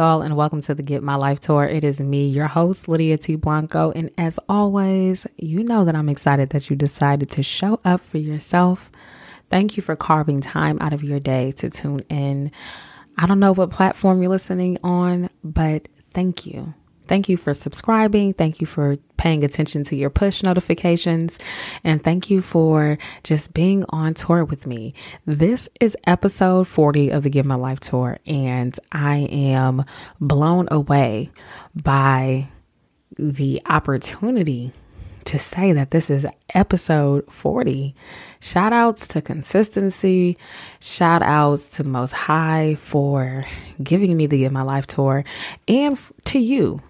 [0.00, 1.66] Y'all, and welcome to the Get My Life Tour.
[1.66, 3.36] It is me, your host, Lydia T.
[3.36, 3.92] Blanco.
[3.92, 8.16] And as always, you know that I'm excited that you decided to show up for
[8.16, 8.90] yourself.
[9.50, 12.50] Thank you for carving time out of your day to tune in.
[13.18, 16.72] I don't know what platform you're listening on, but thank you.
[17.10, 18.34] Thank you for subscribing.
[18.34, 21.40] Thank you for paying attention to your push notifications.
[21.82, 24.94] And thank you for just being on tour with me.
[25.26, 29.84] This is episode 40 of the Get My Life Tour, and I am
[30.20, 31.32] blown away
[31.74, 32.46] by
[33.18, 34.70] the opportunity
[35.24, 37.92] to say that this is episode 40.
[38.38, 40.38] Shout outs to consistency.
[40.78, 43.42] Shout outs to the Most High for
[43.82, 45.24] giving me the Get My Life tour
[45.66, 46.80] and to you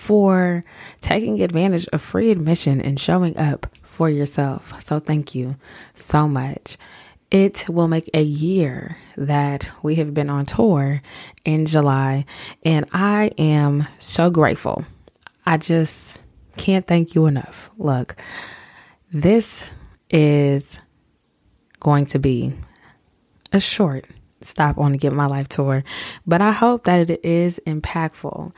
[0.00, 0.64] for
[1.02, 4.72] taking advantage of free admission and showing up for yourself.
[4.82, 5.56] So, thank you
[5.92, 6.78] so much.
[7.30, 11.02] It will make a year that we have been on tour
[11.44, 12.24] in July,
[12.64, 14.86] and I am so grateful.
[15.44, 16.18] I just
[16.56, 17.70] can't thank you enough.
[17.76, 18.16] Look,
[19.12, 19.70] this
[20.08, 20.80] is
[21.78, 22.54] going to be
[23.52, 24.06] a short
[24.42, 25.84] stop on the Get My Life tour,
[26.26, 28.52] but I hope that it is impactful.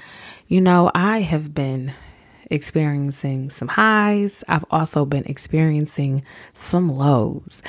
[0.52, 1.94] You know, I have been
[2.50, 7.62] experiencing some highs, I've also been experiencing some lows.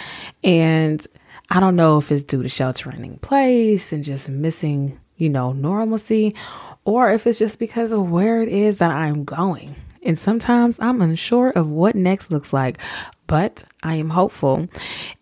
[0.43, 1.07] And
[1.49, 5.53] I don't know if it's due to sheltering in place and just missing, you know,
[5.53, 6.35] normalcy,
[6.83, 9.77] or if it's just because of where it is that I'm going.
[10.05, 12.79] And sometimes I'm unsure of what next looks like,
[13.27, 14.67] but I am hopeful.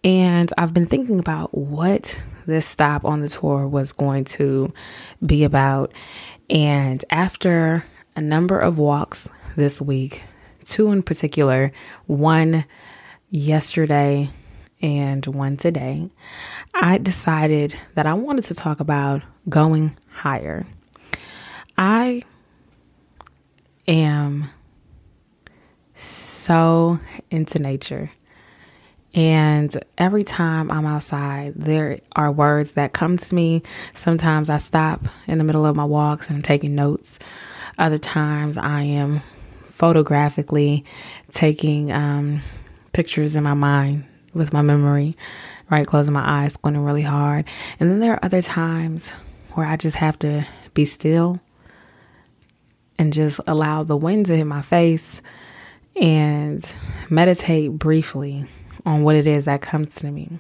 [0.04, 4.74] And I've been thinking about what this stop on the tour was going to
[5.24, 5.94] be about.
[6.52, 10.22] And after a number of walks this week,
[10.66, 11.72] two in particular,
[12.08, 12.66] one
[13.30, 14.30] yesterday
[14.82, 16.10] and one today,
[16.74, 20.66] I decided that I wanted to talk about going higher.
[21.78, 22.22] I
[23.88, 24.50] am
[25.94, 28.12] so into nature.
[29.14, 33.62] And every time I'm outside, there are words that come to me.
[33.94, 37.20] Sometimes I stop in the middle of my walks and I'm taking notes.
[37.78, 39.22] Other times I am
[39.66, 40.86] photographically
[41.32, 42.42] taking um,
[42.94, 45.18] pictures in my mind with my memory,
[45.70, 45.86] right?
[45.86, 47.46] Closing my eyes, squinting really hard.
[47.80, 49.12] And then there are other times
[49.54, 51.42] where I just have to be still
[52.98, 55.22] and just allow the wind to hit my face
[56.00, 56.64] and
[57.10, 58.48] meditate briefly
[58.86, 60.40] on what it is that comes to me.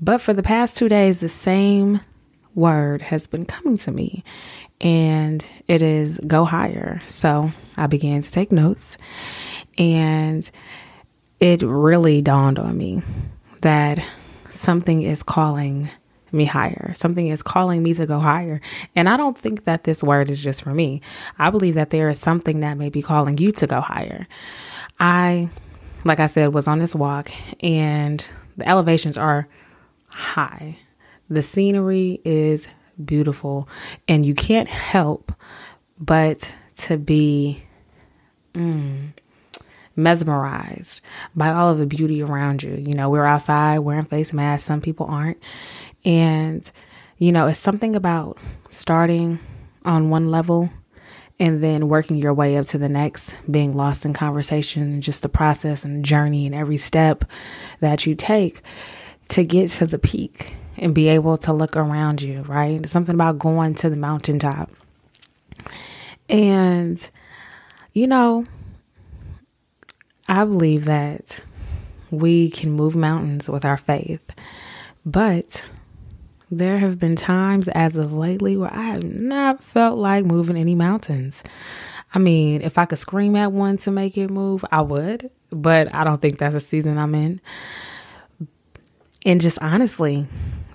[0.00, 2.00] But for the past two days, the same
[2.54, 4.24] word has been coming to me,
[4.80, 7.00] and it is go higher.
[7.06, 8.98] So I began to take notes,
[9.78, 10.50] and
[11.40, 13.02] it really dawned on me
[13.62, 14.04] that
[14.50, 15.90] something is calling
[16.32, 16.92] me higher.
[16.94, 18.60] Something is calling me to go higher.
[18.94, 21.00] And I don't think that this word is just for me.
[21.38, 24.26] I believe that there is something that may be calling you to go higher.
[24.98, 25.48] I
[26.06, 27.30] like I said, was on this walk,
[27.62, 28.24] and
[28.56, 29.48] the elevations are
[30.08, 30.78] high.
[31.28, 32.68] The scenery is
[33.04, 33.68] beautiful,
[34.08, 35.32] and you can't help
[35.98, 37.62] but to be
[38.54, 39.08] mm,
[39.96, 41.00] mesmerized
[41.34, 42.74] by all of the beauty around you.
[42.74, 45.38] You know, we're outside wearing face masks, some people aren't.
[46.04, 46.70] And,
[47.18, 49.38] you know, it's something about starting
[49.84, 50.70] on one level
[51.38, 55.22] and then working your way up to the next, being lost in conversation and just
[55.22, 57.24] the process and journey and every step
[57.80, 58.62] that you take
[59.28, 62.88] to get to the peak and be able to look around you, right?
[62.88, 64.70] Something about going to the mountaintop.
[66.28, 67.10] And,
[67.92, 68.44] you know,
[70.28, 71.40] I believe that
[72.10, 74.22] we can move mountains with our faith,
[75.04, 75.70] but
[76.50, 80.74] there have been times as of lately where I have not felt like moving any
[80.74, 81.42] mountains.
[82.14, 85.92] I mean, if I could scream at one to make it move, I would, but
[85.94, 87.40] I don't think that's the season I'm in.
[89.24, 90.26] And just honestly,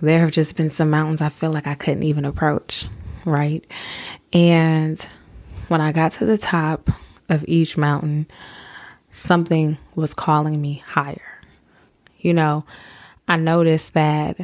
[0.01, 2.85] there have just been some mountains I feel like I couldn't even approach,
[3.23, 3.65] right?
[4.33, 4.99] And
[5.69, 6.89] when I got to the top
[7.29, 8.27] of each mountain,
[9.09, 11.39] something was calling me higher.
[12.19, 12.65] You know,
[13.27, 14.37] I noticed that,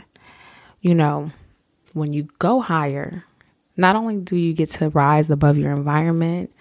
[0.87, 1.31] you know,
[1.93, 3.25] when you go higher,
[3.75, 6.51] not only do you get to rise above your environment,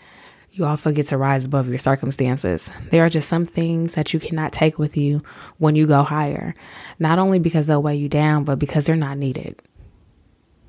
[0.50, 2.70] you also get to rise above your circumstances.
[2.90, 5.22] There are just some things that you cannot take with you
[5.58, 6.54] when you go higher,
[6.98, 9.60] not only because they'll weigh you down, but because they're not needed.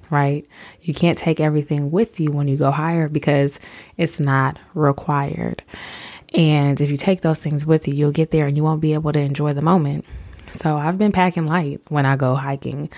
[0.09, 0.45] Right?
[0.81, 3.59] You can't take everything with you when you go higher because
[3.97, 5.63] it's not required.
[6.33, 8.93] And if you take those things with you, you'll get there and you won't be
[8.93, 10.05] able to enjoy the moment.
[10.51, 12.89] So I've been packing light when I go hiking,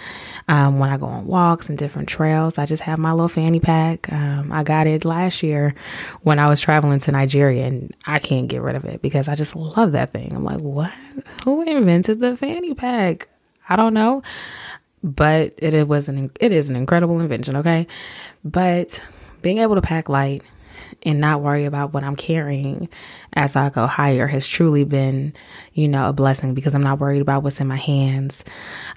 [0.47, 2.57] um, when I go on walks and different trails.
[2.57, 4.11] I just have my little fanny pack.
[4.11, 5.73] Um, I got it last year
[6.21, 9.35] when I was traveling to Nigeria, and I can't get rid of it because I
[9.35, 10.33] just love that thing.
[10.33, 10.93] I'm like, what?
[11.45, 13.27] Who invented the fanny pack?
[13.67, 14.21] I don't know,
[15.03, 17.55] but it, it was an it is an incredible invention.
[17.57, 17.87] Okay,
[18.43, 19.05] but
[19.41, 20.43] being able to pack light
[21.03, 22.89] and not worry about what I'm carrying
[23.33, 25.33] as I go higher has truly been,
[25.73, 28.43] you know, a blessing because I'm not worried about what's in my hands.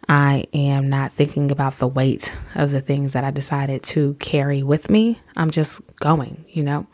[0.09, 4.63] I am not thinking about the weight of the things that I decided to carry
[4.63, 5.21] with me.
[5.37, 6.87] I'm just going, you know.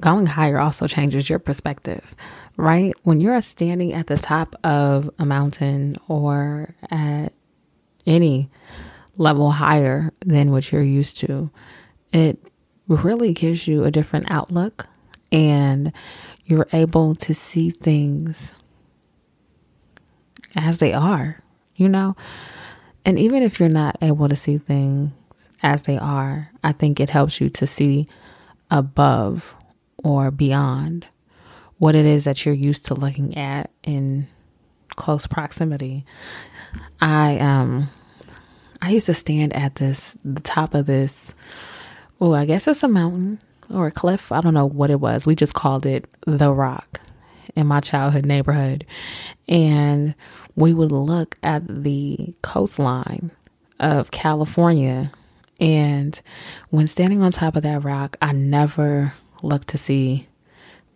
[0.00, 2.16] Going higher also changes your perspective,
[2.56, 2.92] right?
[3.04, 7.32] When you're standing at the top of a mountain or at
[8.04, 8.50] any
[9.16, 11.50] level higher than what you're used to,
[12.12, 12.38] it
[12.88, 14.88] really gives you a different outlook
[15.30, 15.92] and
[16.44, 18.54] you're able to see things
[20.56, 21.42] as they are,
[21.76, 22.16] you know?
[23.04, 25.10] And even if you're not able to see things
[25.62, 28.08] as they are, I think it helps you to see
[28.70, 29.54] above
[30.02, 31.06] or beyond
[31.78, 34.26] what it is that you're used to looking at in
[34.96, 36.04] close proximity.
[37.00, 37.88] I um
[38.80, 41.34] I used to stand at this the top of this
[42.22, 43.40] oh, I guess it's a mountain
[43.74, 44.30] or a cliff.
[44.30, 45.26] I don't know what it was.
[45.26, 47.00] We just called it the rock
[47.56, 48.86] in my childhood neighborhood.
[49.48, 50.14] And
[50.54, 53.32] we would look at the coastline
[53.80, 55.10] of California.
[55.58, 56.18] And
[56.70, 60.28] when standing on top of that rock, I never looked to see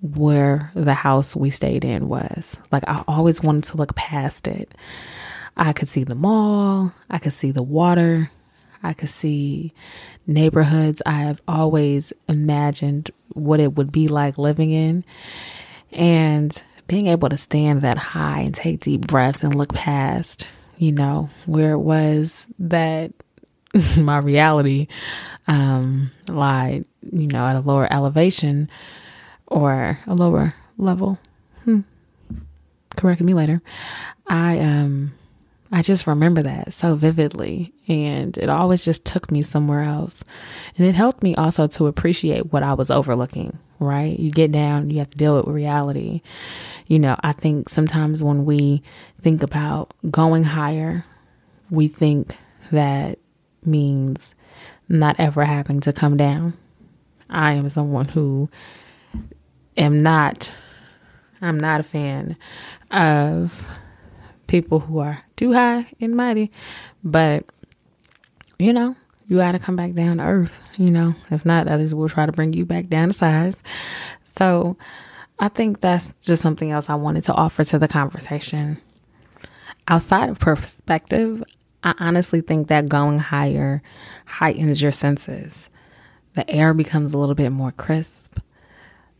[0.01, 2.57] where the house we stayed in was.
[2.71, 4.73] Like, I always wanted to look past it.
[5.57, 8.31] I could see the mall, I could see the water,
[8.83, 9.73] I could see
[10.27, 15.05] neighborhoods I have always imagined what it would be like living in.
[15.93, 20.47] And being able to stand that high and take deep breaths and look past,
[20.77, 23.13] you know, where it was that
[23.99, 24.87] my reality
[25.49, 28.71] um, lied, you know, at a lower elevation
[29.47, 31.19] or a lower level.
[31.65, 31.81] Hmm.
[32.97, 33.61] Correct me later.
[34.27, 35.13] I um
[35.73, 40.23] I just remember that so vividly, and it always just took me somewhere else.
[40.77, 44.17] And it helped me also to appreciate what I was overlooking, right?
[44.19, 46.23] You get down, you have to deal with reality.
[46.87, 48.83] You know, I think sometimes when we
[49.21, 51.05] think about going higher,
[51.69, 52.37] we think
[52.71, 53.19] that
[53.65, 54.35] means
[54.89, 56.55] not ever having to come down.
[57.29, 58.49] I am someone who
[59.77, 60.53] am not,
[61.43, 62.37] I'm not a fan
[62.93, 63.69] of
[64.47, 66.51] people who are too high and mighty.
[67.03, 67.45] But,
[68.59, 68.97] you know,
[69.29, 70.61] you got to come back down to earth.
[70.77, 73.57] You know, if not, others will try to bring you back down to size.
[74.25, 74.77] So
[75.39, 78.79] I think that's just something else I wanted to offer to the conversation.
[79.89, 81.43] Outside of perspective,
[81.83, 83.83] I honestly think that going higher
[84.25, 85.71] heightens your senses.
[86.35, 88.39] The air becomes a little bit more crisp.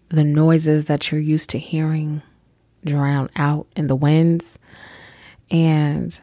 [0.09, 2.23] The noises that you're used to hearing
[2.85, 4.59] drown out in the winds
[5.51, 6.19] and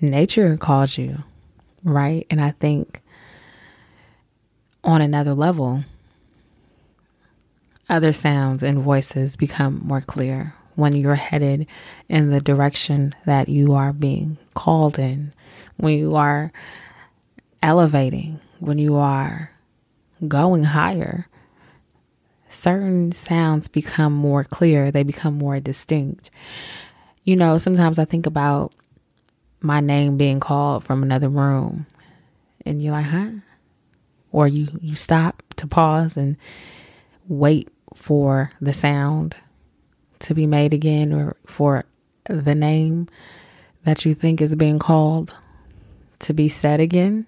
[0.00, 1.22] nature calls you,
[1.84, 2.26] right?
[2.30, 3.02] And I think
[4.84, 5.84] on another level,
[7.88, 11.66] other sounds and voices become more clear when you're headed
[12.08, 15.32] in the direction that you are being called in,
[15.76, 16.52] when you are
[17.62, 19.50] elevating, when you are
[20.28, 21.26] going higher.
[22.48, 26.30] Certain sounds become more clear, they become more distinct.
[27.26, 28.72] You know, sometimes I think about
[29.60, 31.86] my name being called from another room
[32.64, 33.30] and you're like, huh?
[34.30, 36.36] Or you, you stop to pause and
[37.26, 39.36] wait for the sound
[40.20, 41.84] to be made again or for
[42.28, 43.08] the name
[43.82, 45.34] that you think is being called
[46.20, 47.26] to be said again.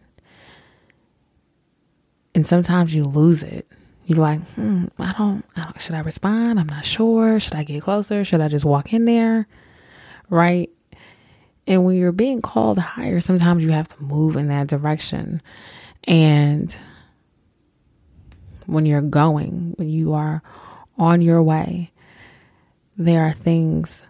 [2.36, 3.66] And sometimes you lose it.
[4.06, 6.60] You're like, hmm, I don't, I don't, should I respond?
[6.60, 7.40] I'm not sure.
[7.40, 8.24] Should I get closer?
[8.24, 9.48] Should I just walk in there?
[10.30, 10.70] Right?
[11.66, 15.42] And when you're being called higher, sometimes you have to move in that direction.
[16.04, 16.74] And
[18.66, 20.42] when you're going, when you are
[20.98, 21.92] on your way,
[22.96, 24.02] there are things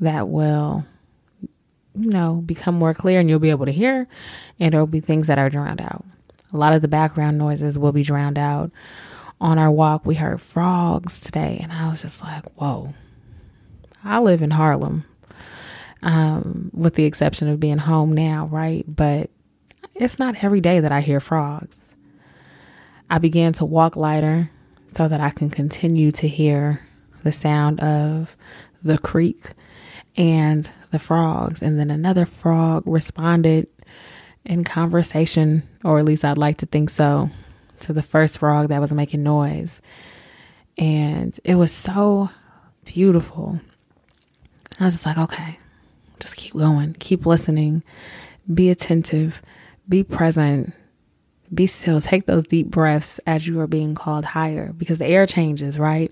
[0.00, 0.84] that will,
[1.94, 4.08] you know, become more clear and you'll be able to hear,
[4.58, 6.04] and there'll be things that are drowned out.
[6.52, 8.70] A lot of the background noises will be drowned out.
[9.40, 12.94] On our walk, we heard frogs today, and I was just like, whoa.
[14.04, 15.04] I live in Harlem,
[16.02, 18.84] um, with the exception of being home now, right?
[18.86, 19.30] But
[19.94, 21.78] it's not every day that I hear frogs.
[23.10, 24.50] I began to walk lighter
[24.94, 26.80] so that I can continue to hear
[27.22, 28.36] the sound of
[28.82, 29.44] the creek
[30.16, 31.62] and the frogs.
[31.62, 33.68] And then another frog responded
[34.44, 37.30] in conversation, or at least I'd like to think so,
[37.80, 39.80] to the first frog that was making noise.
[40.78, 42.30] And it was so
[42.84, 43.60] beautiful.
[44.80, 45.58] I was just like, okay,
[46.22, 47.82] just keep going, keep listening,
[48.52, 49.42] be attentive,
[49.88, 50.72] be present,
[51.52, 55.26] be still, take those deep breaths as you are being called higher because the air
[55.26, 56.10] changes, right?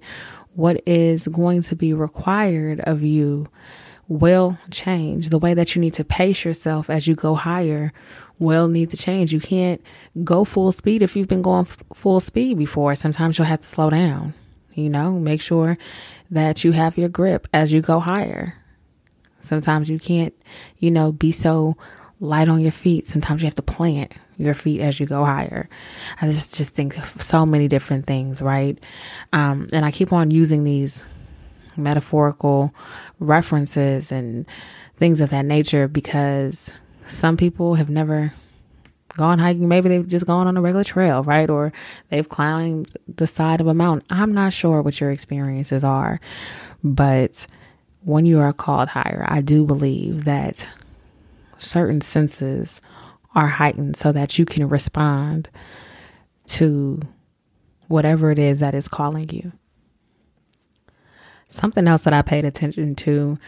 [0.55, 3.47] What is going to be required of you
[4.09, 5.31] will change.
[5.31, 7.93] The way that you need to pace yourself as you go higher
[8.41, 9.33] will need to change.
[9.33, 9.81] You can't
[10.25, 12.97] go full speed if you've been going f- full speed before.
[12.97, 14.35] Sometimes you'll have to slow down.
[14.75, 15.79] You know, make sure
[16.31, 18.60] that you have your grip as you go higher.
[19.41, 20.35] Sometimes you can't,
[20.79, 21.77] you know, be so
[22.21, 23.09] light on your feet.
[23.09, 25.69] Sometimes you have to plant your feet as you go higher.
[26.21, 28.79] I just just think so many different things, right?
[29.33, 31.07] Um, and I keep on using these
[31.77, 32.75] metaphorical
[33.19, 34.47] references and
[34.97, 36.73] things of that nature because
[37.07, 38.33] some people have never
[39.17, 39.69] gone hiking.
[39.69, 41.49] Maybe they've just gone on a regular trail, right?
[41.51, 41.73] Or
[42.09, 44.07] they've climbed the side of a mountain.
[44.11, 46.21] I'm not sure what your experiences are,
[46.85, 47.47] but
[48.03, 50.69] when you are called higher, I do believe that
[51.59, 52.81] certain senses
[53.35, 55.49] are heightened so that you can respond
[56.47, 57.01] to
[57.89, 59.53] whatever it is that is calling you.
[61.49, 63.39] Something else that I paid attention to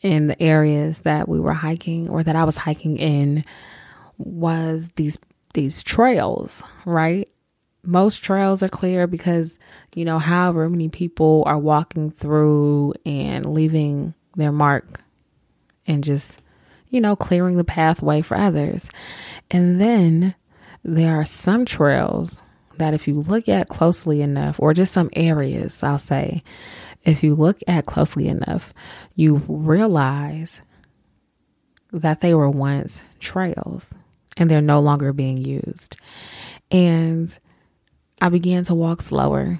[0.00, 3.44] in the areas that we were hiking or that I was hiking in
[4.18, 5.18] was these
[5.54, 7.28] these trails, right?
[7.84, 9.58] Most trails are clear because,
[9.94, 15.00] you know, however many people are walking through and leaving their mark
[15.86, 16.40] and just,
[16.88, 18.88] you know, clearing the pathway for others.
[19.50, 20.36] And then
[20.84, 22.38] there are some trails
[22.78, 26.42] that if you look at closely enough, or just some areas, I'll say,
[27.04, 28.72] if you look at closely enough,
[29.14, 30.60] you realize
[31.92, 33.92] that they were once trails
[34.36, 35.96] and they're no longer being used.
[36.70, 37.36] And
[38.22, 39.58] I began to walk slower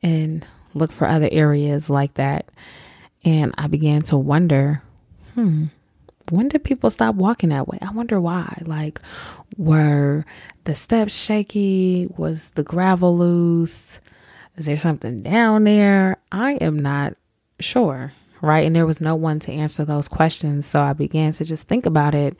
[0.00, 2.48] and look for other areas like that.
[3.24, 4.80] And I began to wonder,
[5.34, 5.64] hmm,
[6.30, 7.78] when did people stop walking that way?
[7.82, 8.62] I wonder why.
[8.64, 9.00] Like,
[9.56, 10.24] were
[10.62, 12.06] the steps shaky?
[12.16, 14.00] Was the gravel loose?
[14.56, 16.18] Is there something down there?
[16.30, 17.16] I am not
[17.58, 18.12] sure.
[18.40, 18.66] Right.
[18.66, 20.66] And there was no one to answer those questions.
[20.66, 22.36] So I began to just think about it.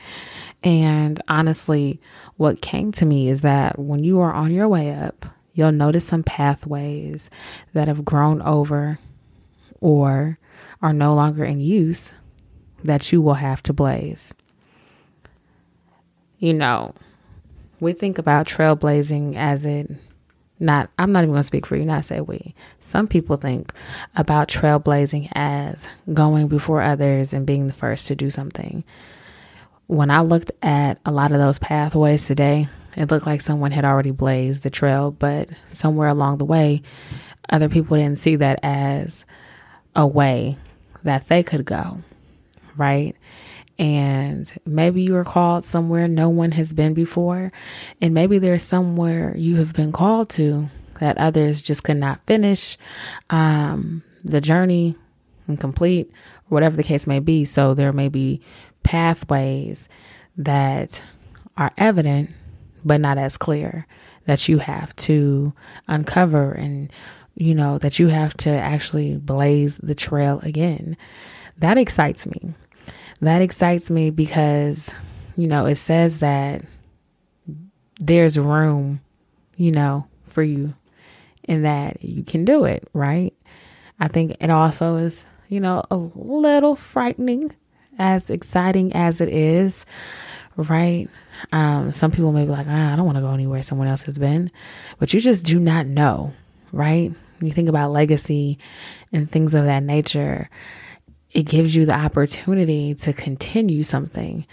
[0.62, 2.00] And honestly,
[2.36, 6.04] what came to me is that when you are on your way up, you'll notice
[6.04, 7.30] some pathways
[7.72, 8.98] that have grown over
[9.80, 10.38] or
[10.80, 12.14] are no longer in use
[12.84, 14.32] that you will have to blaze.
[16.38, 16.94] You know,
[17.80, 19.90] we think about trailblazing as it
[20.60, 22.54] not I'm not even going to speak for you, not say we.
[22.80, 23.72] Some people think
[24.16, 28.84] about trailblazing as going before others and being the first to do something.
[29.86, 33.84] When I looked at a lot of those pathways today, it looked like someone had
[33.84, 36.82] already blazed the trail, but somewhere along the way,
[37.48, 39.24] other people didn't see that as
[39.94, 40.56] a way
[41.04, 42.02] that they could go,
[42.76, 43.16] right?
[43.78, 47.52] And maybe you are called somewhere no one has been before,
[48.00, 50.68] and maybe there's somewhere you have been called to
[51.00, 52.76] that others just could not finish
[53.30, 54.96] um, the journey
[55.46, 56.10] and complete,
[56.46, 57.44] whatever the case may be.
[57.44, 58.40] So there may be
[58.82, 59.88] pathways
[60.36, 61.02] that
[61.56, 62.30] are evident
[62.84, 63.86] but not as clear
[64.26, 65.52] that you have to
[65.88, 66.92] uncover and
[67.34, 70.96] you know that you have to actually blaze the trail again.
[71.58, 72.54] That excites me
[73.20, 74.94] that excites me because,
[75.36, 76.62] you know, it says that
[78.00, 79.00] there's room,
[79.56, 80.74] you know, for you
[81.44, 83.34] and that you can do it, right?
[83.98, 87.54] I think it also is, you know, a little frightening,
[87.98, 89.84] as exciting as it is,
[90.56, 91.08] right?
[91.52, 94.02] Um, some people may be like, ah, I don't want to go anywhere someone else
[94.04, 94.50] has been,
[94.98, 96.32] but you just do not know,
[96.72, 97.12] right?
[97.40, 98.58] You think about legacy
[99.12, 100.50] and things of that nature,
[101.38, 104.46] it gives you the opportunity to continue something,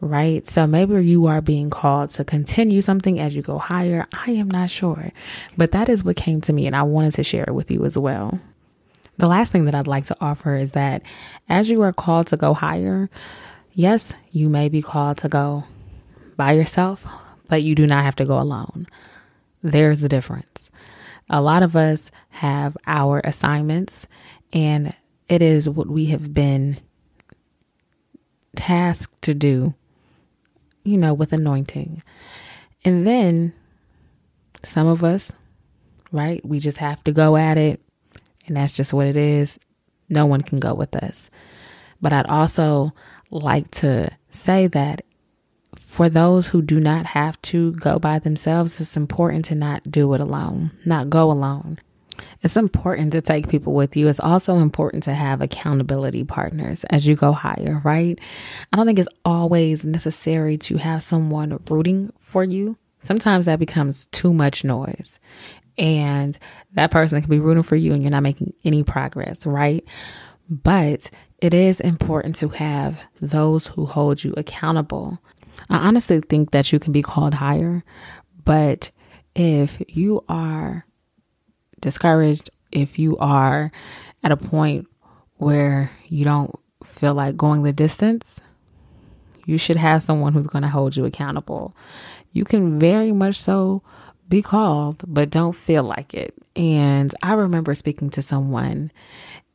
[0.00, 0.46] right?
[0.46, 4.04] So maybe you are being called to continue something as you go higher.
[4.12, 5.10] I am not sure,
[5.56, 7.84] but that is what came to me, and I wanted to share it with you
[7.84, 8.38] as well.
[9.16, 11.02] The last thing that I'd like to offer is that
[11.48, 13.10] as you are called to go higher,
[13.78, 15.62] Yes, you may be called to go
[16.36, 17.06] by yourself,
[17.46, 18.88] but you do not have to go alone.
[19.62, 20.68] There's the difference.
[21.30, 24.08] A lot of us have our assignments,
[24.52, 24.96] and
[25.28, 26.78] it is what we have been
[28.56, 29.74] tasked to do,
[30.84, 32.02] you know, with anointing.
[32.84, 33.52] And then
[34.64, 35.32] some of us,
[36.12, 37.80] right, we just have to go at it,
[38.46, 39.58] and that's just what it is.
[40.08, 41.30] No one can go with us.
[42.00, 42.92] But I'd also
[43.30, 45.02] like to say that
[45.78, 50.14] for those who do not have to go by themselves, it's important to not do
[50.14, 51.78] it alone, not go alone.
[52.42, 54.08] It's important to take people with you.
[54.08, 58.18] It's also important to have accountability partners as you go higher, right?
[58.72, 62.76] I don't think it's always necessary to have someone rooting for you.
[63.02, 65.20] Sometimes that becomes too much noise,
[65.78, 66.36] and
[66.72, 69.84] that person can be rooting for you and you're not making any progress, right?
[70.50, 71.10] But
[71.40, 75.18] it is important to have those who hold you accountable.
[75.70, 77.84] I honestly think that you can be called higher,
[78.44, 78.90] but
[79.34, 80.84] if you are
[81.80, 83.70] discouraged, if you are
[84.22, 84.86] at a point
[85.36, 88.40] where you don't feel like going the distance,
[89.46, 91.74] you should have someone who's going to hold you accountable.
[92.32, 93.82] You can very much so
[94.28, 96.34] be called, but don't feel like it.
[96.54, 98.92] And I remember speaking to someone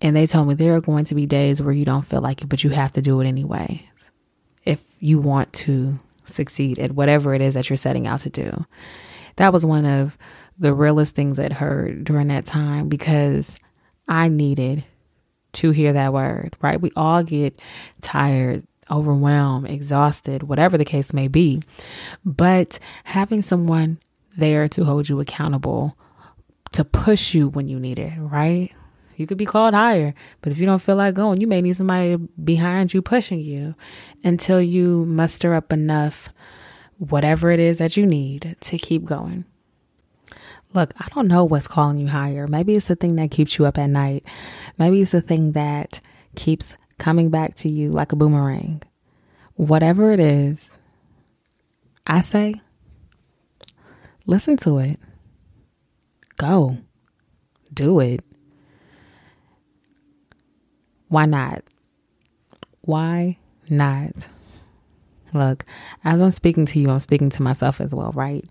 [0.02, 2.42] and they told me there are going to be days where you don't feel like
[2.42, 3.88] it, but you have to do it anyway
[4.66, 8.66] if you want to succeed at whatever it is that you're setting out to do.
[9.38, 10.18] That was one of
[10.58, 13.58] the realest things that heard during that time because
[14.08, 14.84] I needed
[15.54, 16.82] to hear that word, right?
[16.82, 17.60] We all get
[18.02, 21.62] tired, overwhelmed, exhausted, whatever the case may be.
[22.26, 24.00] But having someone
[24.36, 25.96] there to hold you accountable,
[26.72, 28.72] to push you when you need it, right?
[29.16, 31.78] You could be called higher, but if you don't feel like going, you may need
[31.78, 33.76] somebody behind you pushing you
[34.24, 36.30] until you muster up enough,
[36.98, 39.46] whatever it is that you need to keep going.
[40.74, 42.48] Look, I don't know what's calling you higher.
[42.48, 44.24] Maybe it's the thing that keeps you up at night.
[44.78, 46.02] Maybe it's the thing that
[46.36, 48.82] keeps coming back to you like a boomerang.
[49.56, 50.78] Whatever it is,
[52.08, 52.56] I say,
[54.26, 55.00] listen to it.
[56.38, 56.78] Go.
[57.72, 58.24] Do it.
[61.08, 61.64] Why not?
[62.82, 63.38] Why
[63.70, 64.30] not?
[65.34, 65.66] Look,
[66.04, 68.46] as I'm speaking to you, I'm speaking to myself as well, right?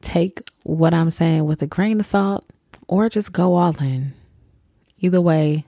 [0.00, 2.44] Take what I'm saying with a grain of salt
[2.88, 4.14] or just go all in.
[4.98, 5.64] Either way,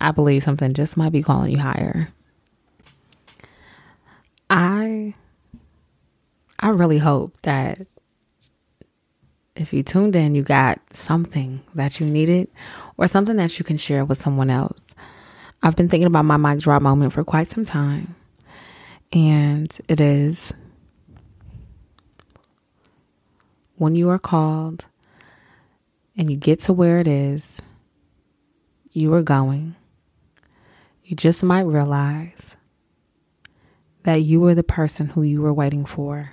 [0.00, 2.08] I believe something just might be calling you higher.
[4.50, 5.14] I
[6.58, 7.78] I really hope that
[9.56, 12.48] if you tuned in, you got something that you needed
[12.96, 14.82] or something that you can share with someone else.
[15.62, 18.14] I've been thinking about my mic drop moment for quite some time,
[19.14, 20.52] and it is
[23.76, 24.88] when you are called
[26.16, 27.62] and you get to where it is
[28.90, 29.76] you are going,
[31.04, 32.56] you just might realize
[34.02, 36.30] that you were the person who you were waiting for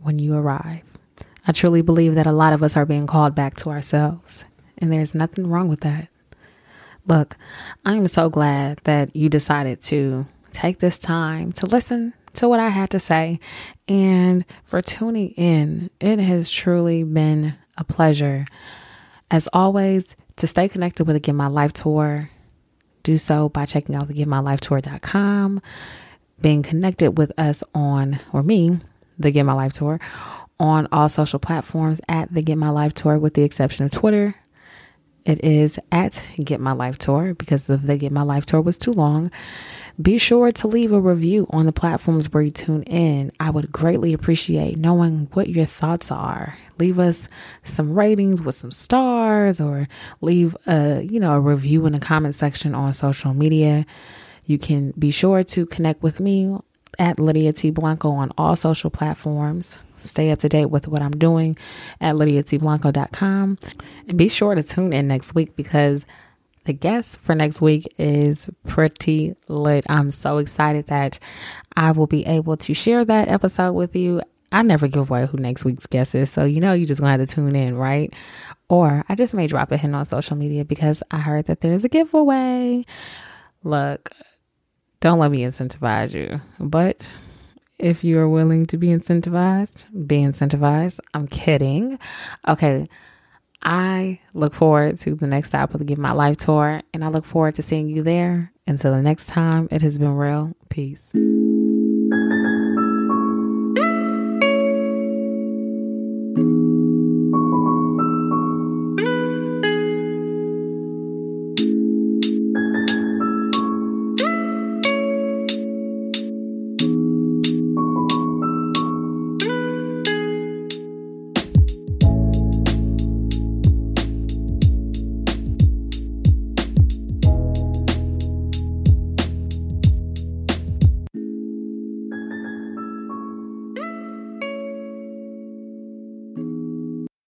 [0.00, 0.98] when you arrive.
[1.46, 4.44] I truly believe that a lot of us are being called back to ourselves,
[4.78, 6.08] and there's nothing wrong with that.
[7.06, 7.36] Look,
[7.84, 12.68] I'm so glad that you decided to take this time to listen to what I
[12.68, 13.40] had to say
[13.88, 15.90] and for tuning in.
[16.00, 18.46] It has truly been a pleasure.
[19.30, 22.30] As always, to stay connected with the Get My Life Tour,
[23.02, 25.60] do so by checking out the getmylifetour.com,
[26.40, 28.78] being connected with us on, or me,
[29.18, 30.00] the Get My Life Tour,
[30.58, 34.34] on all social platforms at the Get My Life Tour, with the exception of Twitter.
[35.24, 38.92] It is at Get My Life Tour because the Get My Life Tour was too
[38.92, 39.30] long.
[40.00, 43.30] Be sure to leave a review on the platforms where you tune in.
[43.38, 46.56] I would greatly appreciate knowing what your thoughts are.
[46.78, 47.28] Leave us
[47.62, 49.86] some ratings with some stars or
[50.20, 53.86] leave a, you know, a review in the comment section on social media.
[54.46, 56.56] You can be sure to connect with me
[56.98, 57.70] at Lydia T.
[57.70, 59.78] Blanco on all social platforms.
[60.02, 61.56] Stay up to date with what I'm doing
[62.00, 63.58] at lydiatblanco.com.
[64.08, 66.04] And be sure to tune in next week because
[66.64, 69.84] the guest for next week is pretty lit.
[69.88, 71.18] I'm so excited that
[71.76, 74.20] I will be able to share that episode with you.
[74.52, 77.16] I never give away who next week's guest is, so you know you're just gonna
[77.16, 78.12] have to tune in, right?
[78.68, 81.84] Or I just may drop a hint on social media because I heard that there's
[81.84, 82.84] a giveaway.
[83.64, 84.10] Look,
[85.00, 87.10] don't let me incentivize you, but
[87.82, 91.00] if you're willing to be incentivized, be incentivized.
[91.12, 91.98] I'm kidding.
[92.48, 92.88] Okay,
[93.62, 97.08] I look forward to the next stop of the Get My Life tour, and I
[97.08, 98.52] look forward to seeing you there.
[98.66, 100.54] Until the next time, it has been real.
[100.68, 101.12] Peace.